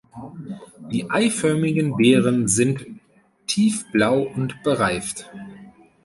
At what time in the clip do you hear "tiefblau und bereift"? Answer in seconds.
3.45-5.29